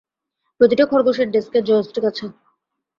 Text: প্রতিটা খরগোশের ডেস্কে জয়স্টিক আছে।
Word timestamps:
প্রতিটা 0.61 0.85
খরগোশের 0.85 1.27
ডেস্কে 1.31 1.59
জয়স্টিক 1.61 2.03
আছে। 2.05 2.25